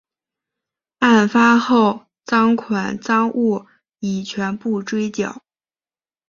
[0.97, 3.67] 案发后赃款赃物
[3.99, 5.43] 已全部追缴。